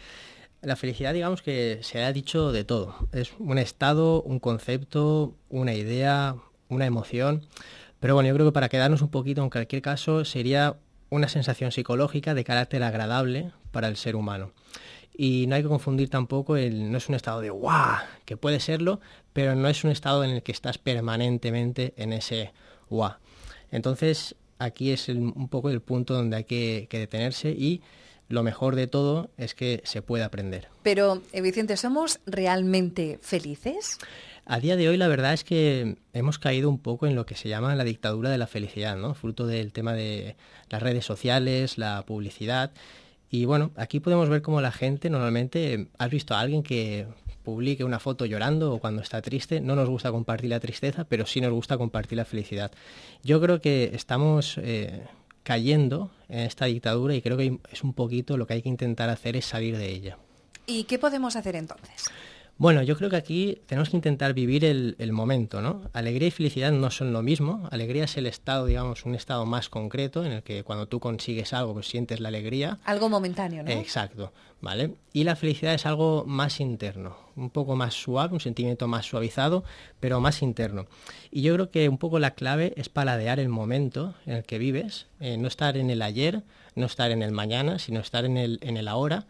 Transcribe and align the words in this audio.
La 0.62 0.76
felicidad, 0.76 1.14
digamos 1.14 1.42
que 1.42 1.80
se 1.82 2.04
ha 2.04 2.12
dicho 2.12 2.52
de 2.52 2.66
todo. 2.66 3.08
Es 3.14 3.32
un 3.40 3.58
estado, 3.58 4.22
un 4.22 4.40
concepto, 4.40 5.34
una 5.48 5.74
idea, 5.74 6.36
una 6.68 6.86
emoción. 6.86 7.42
Pero 8.02 8.16
bueno, 8.16 8.28
yo 8.28 8.36
creo 8.36 8.48
que 8.48 8.54
para 8.54 8.68
quedarnos 8.68 9.02
un 9.02 9.12
poquito, 9.12 9.42
en 9.42 9.50
cualquier 9.50 9.82
caso, 9.82 10.26
sería 10.26 10.76
una 11.10 11.28
sensación 11.30 11.72
psicológica 11.72 12.34
de 12.34 12.44
carácter 12.44 12.84
agradable 12.84 13.52
para 13.72 13.88
el 13.88 13.98
ser 13.98 14.16
humano. 14.16 14.52
Y 15.18 15.48
no 15.48 15.56
hay 15.56 15.62
que 15.62 15.70
confundir 15.70 16.10
tampoco, 16.10 16.58
el, 16.58 16.92
no 16.92 16.98
es 16.98 17.08
un 17.08 17.16
estado 17.16 17.42
de 17.42 17.50
guau, 17.50 17.98
que 18.26 18.36
puede 18.36 18.60
serlo, 18.60 19.00
pero 19.32 19.56
no 19.56 19.70
es 19.70 19.84
un 19.84 19.92
estado 19.92 20.24
en 20.24 20.32
el 20.32 20.44
que 20.44 20.52
estás 20.52 20.78
permanentemente 20.78 21.94
en 21.98 22.12
ese 22.12 22.52
guau. 22.90 23.14
Entonces, 23.72 24.36
aquí 24.60 24.92
es 24.92 25.08
un 25.10 25.48
poco 25.48 25.70
el 25.70 25.82
punto 25.82 26.14
donde 26.14 26.38
hay 26.38 26.44
que, 26.44 26.88
que 26.90 27.00
detenerse 27.00 27.50
y 27.50 27.82
lo 28.28 28.44
mejor 28.44 28.76
de 28.76 28.88
todo 28.88 29.30
es 29.38 29.54
que 29.54 29.82
se 29.86 30.02
puede 30.02 30.24
aprender. 30.24 30.68
Pero, 30.84 31.22
eh, 31.32 31.42
Vicente, 31.42 31.78
¿somos 31.78 32.20
realmente 32.26 33.20
felices? 33.22 34.00
A 34.48 34.60
día 34.60 34.76
de 34.76 34.88
hoy 34.88 34.98
la 34.98 35.08
verdad 35.08 35.34
es 35.34 35.44
que 35.44 35.98
hemos 36.14 36.38
caído 36.38 36.70
un 36.70 36.78
poco 36.78 37.08
en 37.08 37.16
lo 37.16 37.26
que 37.26 37.36
se 37.36 37.50
llama 37.50 37.74
la 37.74 37.84
dictadura 37.84 38.30
de 38.30 38.38
la 38.38 38.46
felicidad, 38.46 38.96
¿no? 38.96 39.16
Fruto 39.16 39.48
del 39.48 39.74
tema 39.74 39.94
de 39.94 40.36
las 40.70 40.84
redes 40.84 41.04
sociales, 41.04 41.80
la 41.80 42.04
publicidad. 42.06 42.72
Y 43.32 43.46
bueno, 43.46 43.72
aquí 43.76 44.00
podemos 44.00 44.30
ver 44.30 44.44
cómo 44.44 44.62
la 44.62 44.72
gente 44.72 45.10
normalmente, 45.10 45.88
has 45.98 46.12
visto 46.12 46.36
a 46.36 46.42
alguien 46.42 46.62
que 46.62 47.08
publique 47.44 47.84
una 47.84 48.00
foto 48.00 48.26
llorando 48.28 48.72
o 48.72 48.80
cuando 48.80 49.02
está 49.02 49.20
triste, 49.24 49.62
no 49.62 49.76
nos 49.76 49.90
gusta 49.90 50.12
compartir 50.12 50.52
la 50.52 50.60
tristeza, 50.60 51.06
pero 51.06 51.26
sí 51.26 51.42
nos 51.42 51.52
gusta 51.52 51.78
compartir 51.78 52.18
la 52.18 52.26
felicidad. 52.26 52.72
Yo 53.24 53.42
creo 53.42 53.62
que 53.62 53.92
estamos 53.94 54.60
eh, 54.60 55.08
cayendo 55.42 56.12
en 56.30 56.42
esta 56.42 56.66
dictadura 56.66 57.16
y 57.16 57.22
creo 57.24 57.38
que 57.38 57.60
es 57.72 57.84
un 57.84 57.94
poquito 57.94 58.38
lo 58.38 58.46
que 58.46 58.54
hay 58.54 58.62
que 58.62 58.70
intentar 58.70 59.10
hacer 59.10 59.36
es 59.36 59.46
salir 59.46 59.76
de 59.76 59.90
ella. 59.90 60.18
¿Y 60.68 60.84
qué 60.84 61.00
podemos 61.00 61.36
hacer 61.36 61.56
entonces? 61.56 62.12
Bueno, 62.58 62.82
yo 62.84 62.96
creo 62.96 63.10
que 63.10 63.18
aquí 63.18 63.62
tenemos 63.66 63.90
que 63.90 63.98
intentar 63.98 64.34
vivir 64.34 64.64
el, 64.64 65.12
momento, 65.12 65.62
¿no? 65.62 65.82
Alegría 65.92 66.30
y 66.30 66.32
felicidad 66.32 66.72
no 66.72 66.90
son 66.90 67.12
lo 67.12 67.22
mismo. 67.22 67.68
Alegría 67.70 68.06
es 68.06 68.16
el 68.16 68.28
estado, 68.28 68.66
digamos, 68.66 69.04
un 69.04 69.14
estado 69.14 69.46
más 69.46 69.68
concreto 69.68 70.24
en 70.24 70.32
el 70.32 70.44
que 70.44 70.64
cuando 70.64 70.88
tú 70.88 71.02
consigues 71.02 71.52
algo, 71.52 71.74
pues 71.74 71.90
sientes 71.90 72.22
la 72.22 72.30
alegría. 72.30 72.80
Algo 72.86 73.10
momentáneo, 73.10 73.62
¿no? 73.62 73.70
Exacto, 73.70 74.32
¿vale? 74.62 74.96
Y 75.12 75.26
la 75.26 75.36
felicidad 75.36 75.74
es 75.74 75.86
algo 75.86 76.24
más 76.26 76.62
interno, 76.62 77.18
un 77.36 77.50
poco 77.50 77.76
más 77.76 77.94
suave, 77.94 78.34
un 78.34 78.40
sentimiento 78.40 78.88
más 78.88 79.06
suavizado, 79.06 79.66
pero 80.00 80.22
más 80.22 80.42
interno. 80.42 80.86
Y 81.32 81.42
yo 81.42 81.54
creo 81.56 81.72
que 81.72 81.90
un 81.90 81.98
poco 81.98 82.20
la 82.20 82.36
clave 82.36 82.74
es 82.78 82.88
paladear 82.88 83.38
el 83.42 83.50
momento 83.50 84.16
en 84.26 84.34
el 84.34 84.44
que 84.44 84.60
vives, 84.60 85.08
eh, 85.20 85.36
no 85.36 85.50
estar 85.50 85.76
en 85.76 85.90
el 85.90 86.02
ayer, 86.02 86.44
no 86.74 86.86
estar 86.86 87.12
en 87.12 87.22
el 87.22 87.32
mañana, 87.32 87.80
sino 87.80 88.00
estar 88.00 88.24
en 88.24 88.38
el, 88.38 88.60
en 88.62 88.78
el 88.78 88.88
ahora 88.88 89.28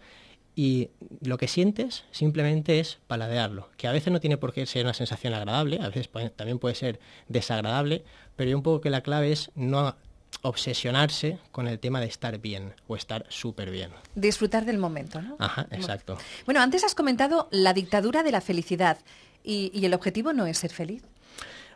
y 0.56 0.90
lo 1.22 1.38
que 1.38 1.48
sientes 1.48 2.06
simplemente 2.12 2.80
es 2.80 3.00
paladearlo, 3.08 3.70
que 3.78 3.88
a 3.88 3.92
veces 3.92 4.14
no 4.14 4.22
tiene 4.22 4.38
por 4.38 4.54
qué 4.54 4.66
ser 4.66 4.86
una 4.86 4.94
sensación 4.94 5.34
agradable, 5.34 5.80
a 5.82 5.90
veces 5.90 6.10
también 6.36 6.60
puede 6.60 6.76
ser 6.76 7.00
desagradable, 7.28 8.06
pero 8.36 8.50
yo 8.50 8.58
un 8.58 8.64
poco 8.64 8.80
que 8.80 8.90
la 8.90 9.02
clave 9.02 9.34
es 9.34 9.52
no 9.56 9.96
obsesionarse 10.42 11.40
con 11.52 11.68
el 11.68 11.80
tema 11.80 12.00
de 12.00 12.08
estar 12.08 12.40
bien 12.40 12.74
o 12.88 12.96
estar 12.96 13.26
súper 13.30 13.70
bien. 13.70 13.92
Disfrutar 14.16 14.66
del 14.66 14.78
momento, 14.78 15.22
¿no? 15.22 15.36
Ajá, 15.40 15.68
exacto. 15.72 16.18
Bueno, 16.46 16.62
antes 16.62 16.84
has 16.84 16.96
comentado 16.96 17.50
la 17.52 17.74
dictadura 17.74 18.24
de 18.24 18.32
la 18.32 18.42
felicidad 18.42 18.98
y, 19.44 19.86
el 19.86 19.94
objetivo 19.94 20.34
no 20.34 20.46
es 20.48 20.58
ser 20.58 20.72
feliz. 20.72 21.04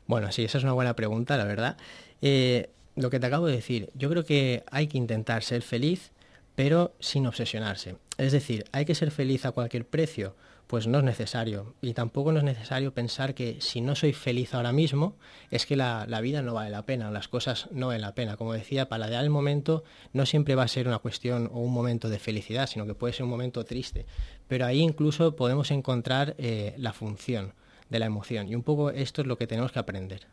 Bueno, 0.08 0.32
sí, 0.32 0.44
esa 0.44 0.58
es 0.58 0.64
una 0.64 0.74
buena 0.74 0.96
pregunta, 0.96 1.38
la 1.38 1.44
verdad. 1.44 1.78
Eh, 2.22 2.70
lo 2.96 3.10
que 3.10 3.20
te 3.20 3.28
acabo 3.28 3.46
de 3.46 3.56
decir, 3.56 3.90
yo 3.94 4.10
creo 4.10 4.26
que 4.26 4.64
hay 4.72 4.88
que 4.88 4.98
intentar 4.98 5.44
ser 5.44 5.62
feliz, 5.62 6.12
pero 6.56 6.94
sin 7.00 7.28
obsesionarse. 7.28 7.96
Es 8.20 8.34
decir, 8.34 8.66
¿hay 8.74 8.84
que 8.84 8.96
ser 8.96 9.12
feliz 9.12 9.46
a 9.46 9.52
cualquier 9.52 9.88
precio? 9.88 10.36
Pues 10.68 10.88
no 10.88 10.98
es 10.98 11.06
necesario. 11.06 11.74
Y 11.82 11.94
tampoco 11.94 12.34
no 12.34 12.40
es 12.40 12.44
necesario 12.44 12.94
pensar 12.94 13.34
que 13.34 13.62
si 13.62 13.80
no 13.80 13.96
soy 13.96 14.12
feliz 14.12 14.54
ahora 14.54 14.74
mismo, 14.74 15.16
es 15.52 15.66
que 15.66 15.78
la, 15.78 16.06
vida 16.22 16.42
no 16.42 16.54
vale 16.54 16.70
la 16.70 16.86
pena, 16.86 17.12
las 17.12 17.30
cosas 17.30 17.70
no 17.72 17.88
valen 17.88 18.02
la 18.02 18.16
pena. 18.16 18.36
Como 18.36 18.52
decía, 18.52 18.90
paladear 18.90 19.24
el 19.24 19.30
momento 19.30 19.86
no 20.12 20.26
siempre 20.26 20.56
va 20.56 20.64
a 20.64 20.68
ser 20.68 20.90
una 20.90 21.00
cuestión 21.00 21.50
o 21.54 21.60
un 21.60 21.72
momento 21.72 22.10
de 22.10 22.20
felicidad, 22.20 22.68
sino 22.68 22.86
que 22.86 22.94
puede 22.94 23.14
ser 23.14 23.24
un 23.24 23.30
momento 23.30 23.64
triste. 23.64 24.06
Pero 24.50 24.66
ahí 24.66 24.80
incluso 24.80 25.38
podemos 25.38 25.72
encontrar 25.72 26.36
eh, 26.38 26.76
la 26.78 26.92
función 26.92 27.54
de 27.90 28.00
la 28.00 28.06
emoción. 28.06 28.50
Y 28.50 28.56
un 28.56 28.64
poco 28.64 28.90
esto 28.90 29.22
es 29.22 29.28
lo 29.28 29.38
que 29.38 29.48
tenemos 29.48 29.72
que 29.72 29.80
aprender. 29.80 30.28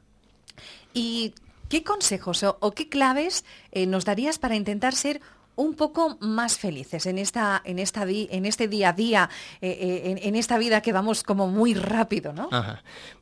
¿Y 0.93 1.35
qué 1.69 1.85
consejos 1.85 2.43
o, 2.43 2.73
qué 2.73 2.89
claves 2.89 3.45
eh, 3.71 3.87
nos 3.87 4.05
darías 4.05 4.41
para 4.41 4.57
intentar 4.57 4.95
ser 4.95 5.21
un 5.57 5.75
poco 5.75 6.19
más 6.21 6.59
felices 6.59 7.07
en, 7.07 7.19
esta, 7.19 7.63
en, 7.65 7.79
esta 7.79 8.07
en 8.09 8.47
este 8.47 8.69
día 8.69 8.91
a 8.91 8.93
día, 8.93 9.31
eh, 9.61 9.71
eh, 9.71 10.21
en, 10.23 10.37
esta 10.37 10.59
vida 10.59 10.83
que 10.83 10.93
vamos 10.93 11.23
como 11.23 11.49
muy 11.49 11.75
rápido, 11.75 12.33
¿no? 12.33 12.49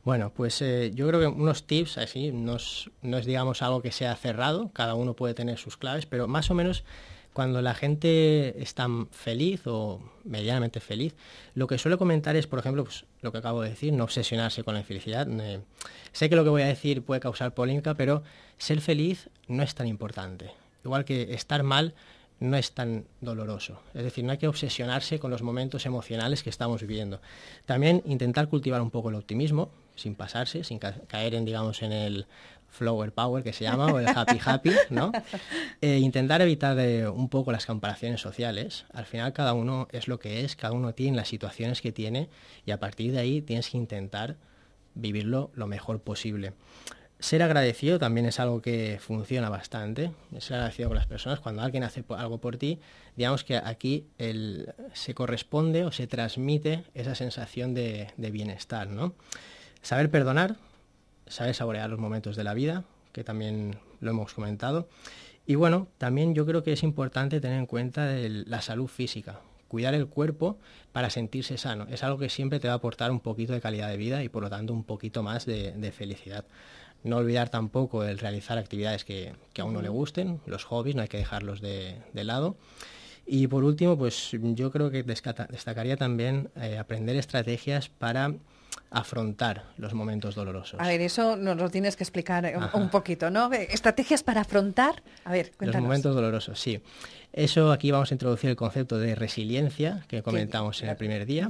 Bueno, 0.03 0.31
pues 0.35 0.61
eh, 0.61 0.91
yo 0.93 1.07
creo 1.07 1.19
que 1.21 1.27
unos 1.27 1.65
tips 1.65 1.97
así, 1.97 2.31
no 2.31 2.57
es, 2.57 2.89
digamos 3.25 3.61
algo 3.61 3.81
que 3.81 3.91
sea 3.91 4.15
cerrado, 4.15 4.69
cada 4.73 4.95
uno 4.95 5.13
puede 5.13 5.33
tener 5.33 5.57
sus 5.57 5.77
claves, 5.77 6.05
pero 6.05 6.27
más 6.27 6.51
o 6.51 6.53
menos 6.53 6.83
cuando 7.31 7.61
la 7.61 7.73
gente 7.73 8.61
está 8.61 8.87
feliz 9.11 9.61
o 9.65 10.01
medianamente 10.23 10.79
feliz, 10.79 11.15
lo 11.53 11.67
que 11.67 11.77
suele 11.77 11.97
comentar 11.97 12.35
es, 12.35 12.47
por 12.47 12.59
ejemplo, 12.59 12.83
pues, 12.83 13.05
lo 13.21 13.31
que 13.31 13.39
acabo 13.39 13.61
de 13.61 13.69
decir, 13.69 13.91
no 13.91 14.05
obsesionarse 14.05 14.63
con 14.63 14.75
la 14.75 14.83
felicidad. 14.83 15.27
sé 16.13 16.29
que 16.29 16.35
lo 16.35 16.43
que 16.43 16.49
voy 16.49 16.61
a 16.61 16.67
decir 16.67 17.01
puede 17.01 17.19
causar 17.19 17.53
polémica, 17.53 17.93
pero 17.93 18.23
ser 18.57 18.79
feliz 18.79 19.29
no 19.47 19.63
es 19.63 19.75
tan 19.75 19.87
importante. 19.87 20.51
Igual 20.85 21.03
que 21.03 21.33
estar 21.33 21.63
mal 21.63 21.93
no 22.39 22.57
es 22.57 22.71
tan 22.73 23.05
doloroso. 23.21 23.79
Es 23.93 24.03
decir, 24.03 24.23
no 24.23 24.31
hay 24.31 24.37
que 24.37 24.47
obsesionarse 24.47 25.19
con 25.19 25.31
los 25.31 25.41
momentos 25.41 25.85
emocionales 25.85 26.43
que 26.43 26.49
estamos 26.49 26.81
viviendo. 26.81 27.21
También 27.65 28.01
intentar 28.05 28.49
cultivar 28.49 28.81
un 28.81 28.91
poco 28.91 29.09
el 29.09 29.15
optimismo, 29.15 29.69
sin 29.95 30.15
pasarse, 30.15 30.63
sin 30.63 30.79
caer 30.79 31.35
en, 31.35 31.45
digamos, 31.45 31.81
en 31.81 31.93
el 31.93 32.27
flower 32.67 33.13
power 33.13 33.43
que 33.43 33.53
se 33.53 33.63
llama, 33.63 33.85
o 33.85 33.99
el 33.99 34.07
happy 34.07 34.39
happy, 34.43 34.71
¿no? 34.89 35.11
E 35.81 35.97
intentar 35.99 36.41
evitar 36.41 36.77
eh, 36.79 37.07
un 37.07 37.29
poco 37.29 37.51
las 37.51 37.65
comparaciones 37.65 38.19
sociales. 38.19 38.85
Al 38.93 39.05
final 39.05 39.31
cada 39.33 39.53
uno 39.53 39.87
es 39.91 40.07
lo 40.07 40.19
que 40.19 40.43
es, 40.43 40.55
cada 40.55 40.73
uno 40.73 40.93
tiene 40.93 41.15
las 41.15 41.29
situaciones 41.29 41.81
que 41.81 41.91
tiene 41.91 42.29
y 42.65 42.71
a 42.71 42.79
partir 42.79 43.13
de 43.13 43.19
ahí 43.19 43.41
tienes 43.41 43.69
que 43.69 43.77
intentar 43.77 44.35
vivirlo 44.93 45.51
lo 45.53 45.67
mejor 45.67 46.01
posible. 46.01 46.53
Ser 47.19 47.41
agradecido 47.41 47.97
también 47.97 48.25
es 48.25 48.39
algo 48.39 48.61
que 48.61 48.99
funciona 48.99 49.49
bastante. 49.49 50.11
Ser 50.39 50.57
agradecido 50.57 50.89
con 50.89 50.97
las 50.97 51.07
personas. 51.07 51.39
Cuando 51.39 51.61
alguien 51.61 51.83
hace 51.83 52.03
algo 52.09 52.39
por 52.39 52.57
ti, 52.57 52.79
digamos 53.15 53.43
que 53.43 53.55
aquí 53.57 54.07
se 54.93 55.13
corresponde 55.13 55.85
o 55.85 55.91
se 55.91 56.07
transmite 56.07 56.83
esa 56.93 57.15
sensación 57.15 57.73
de, 57.73 58.11
bienestar. 58.17 58.89
¿no? 58.89 59.13
Saber 59.81 60.11
perdonar, 60.11 60.57
saber 61.27 61.55
saborear 61.55 61.89
los 61.89 61.99
momentos 61.99 62.35
de 62.35 62.43
la 62.43 62.53
vida, 62.53 62.83
que 63.13 63.23
también 63.23 63.77
lo 64.01 64.11
hemos 64.11 64.33
comentado. 64.33 64.89
Y 65.47 65.55
bueno, 65.55 65.87
también 65.97 66.35
yo 66.35 66.45
creo 66.45 66.63
que 66.63 66.73
es 66.73 66.83
importante 66.83 67.39
tener 67.39 67.59
en 67.59 67.65
cuenta 67.65 68.07
la 68.07 68.61
salud 68.61 68.87
física. 68.87 69.39
Cuidar 69.75 69.93
el 69.93 70.07
cuerpo 70.07 70.57
para 70.93 71.09
sentirse 71.09 71.57
sano. 71.57 71.85
Es 71.91 72.01
algo 72.01 72.17
que 72.17 72.29
siempre 72.29 72.61
te 72.61 72.69
va 72.69 72.75
a 72.75 72.77
aportar 72.77 73.11
un 73.11 73.19
poquito 73.19 73.51
de 73.51 73.59
calidad 73.59 73.89
de 73.89 73.97
vida 73.97 74.23
y 74.23 74.29
por 74.29 74.41
lo 74.41 74.49
tanto 74.49 74.71
un 74.71 74.85
poquito 74.85 75.21
más 75.21 75.45
de 75.45 75.93
felicidad. 75.93 76.45
No 77.05 77.17
olvidar 77.17 77.49
tampoco 77.49 78.03
el 78.03 78.17
realizar 78.17 78.57
actividades 78.57 79.05
que, 79.05 79.35
a 79.59 79.63
uno 79.63 79.83
le 79.83 79.89
gusten, 79.89 80.41
los 80.47 80.63
hobbies, 80.63 80.95
no 80.95 81.03
hay 81.03 81.07
que 81.07 81.17
dejarlos 81.17 81.61
de, 81.61 82.01
lado. 82.13 82.57
Y 83.25 83.47
por 83.47 83.63
último, 83.63 83.97
pues 83.97 84.31
yo 84.31 84.71
creo 84.71 84.91
que 84.91 85.03
destacaría 85.03 85.97
también 85.97 86.49
eh, 86.55 86.77
aprender 86.77 87.15
estrategias 87.15 87.89
para 87.89 88.33
afrontar 88.91 89.65
los 89.77 89.93
momentos 89.93 90.35
dolorosos. 90.35 90.79
A 90.79 90.87
ver, 90.87 91.01
eso 91.01 91.35
nos 91.35 91.57
lo 91.57 91.69
tienes 91.69 91.95
que 91.95 92.03
explicar 92.03 92.53
un, 92.73 92.89
poquito, 92.89 93.29
¿no? 93.29 93.51
Estrategias 93.51 94.23
para 94.23 94.41
afrontar, 94.41 95.01
a 95.23 95.31
ver, 95.31 95.51
cuéntanos. 95.57 95.75
Los 95.75 95.83
momentos 95.83 96.15
dolorosos, 96.15 96.59
sí. 96.59 96.81
Eso 97.33 97.71
aquí 97.71 97.91
vamos 97.91 98.11
a 98.11 98.13
introducir 98.13 98.51
el 98.51 98.55
concepto 98.55 98.97
de 98.97 99.15
resiliencia 99.15 100.05
que 100.07 100.21
comentamos 100.23 100.81
en 100.83 100.89
el 100.89 100.95
primer 100.95 101.25
día. 101.25 101.49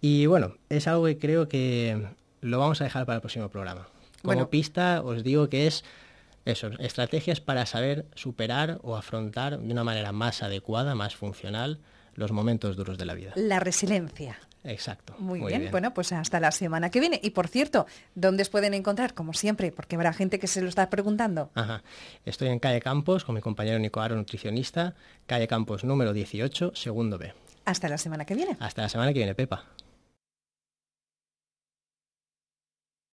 Y 0.00 0.26
bueno, 0.26 0.54
es 0.68 0.88
algo 0.88 1.04
que 1.04 1.18
creo 1.18 1.48
que 1.48 2.08
lo 2.40 2.58
vamos 2.58 2.80
a 2.80 2.84
dejar 2.84 3.06
para 3.06 3.16
el 3.16 3.20
próximo 3.20 3.48
programa. 3.48 3.86
Como 4.22 4.50
pista 4.50 5.02
os 5.02 5.22
digo 5.22 5.48
que 5.48 5.66
es 5.66 5.84
eso, 6.44 6.68
estrategias 6.78 7.40
para 7.40 7.66
saber 7.66 8.06
superar 8.14 8.78
o 8.82 8.96
afrontar 8.96 9.58
de 9.58 9.72
una 9.72 9.84
manera 9.84 10.12
más 10.12 10.42
adecuada, 10.42 10.94
más 10.94 11.16
funcional, 11.16 11.80
los 12.14 12.32
momentos 12.32 12.76
duros 12.76 12.98
de 12.98 13.04
la 13.04 13.14
vida. 13.14 13.32
La 13.36 13.60
resiliencia. 13.60 14.38
Exacto. 14.64 15.14
Muy, 15.18 15.40
bien. 15.40 15.70
bueno, 15.70 15.94
pues 15.94 16.12
hasta 16.12 16.38
la 16.38 16.52
semana 16.52 16.90
que 16.90 17.00
viene. 17.00 17.18
Y 17.22 17.30
por 17.30 17.48
cierto, 17.48 17.86
¿dónde 18.14 18.42
os 18.42 18.50
pueden 18.50 18.74
encontrar? 18.74 19.14
Como 19.14 19.32
siempre, 19.32 19.72
porque 19.72 19.96
habrá 19.96 20.12
gente 20.12 20.38
que 20.38 20.46
se 20.46 20.60
lo 20.60 20.68
está 20.68 20.90
preguntando. 20.90 21.50
Ajá. 21.54 21.82
Estoy 22.24 22.48
en 22.48 22.58
Calle 22.58 22.80
Campos 22.80 23.24
con 23.24 23.34
mi 23.34 23.40
compañero 23.40 23.78
Nico 23.78 24.00
Aro, 24.00 24.16
nutricionista, 24.16 24.94
Calle 25.26 25.48
Campos 25.48 25.84
número 25.84 26.12
18, 26.12 26.72
segundo 26.74 27.16
B. 27.16 27.32
Hasta 27.64 27.88
la 27.88 27.98
semana 27.98 28.24
que 28.24 28.34
viene. 28.34 28.56
Hasta 28.60 28.82
la 28.82 28.88
semana 28.88 29.12
que 29.12 29.18
viene, 29.20 29.34
Pepa. 29.34 29.64